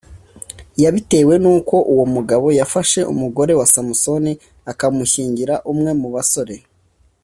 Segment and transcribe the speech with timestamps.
[0.83, 4.33] Yabitewe n uko uwo mugabo yafashe umugore wa Samusoni
[4.71, 6.55] akamushyingira umwe mu basore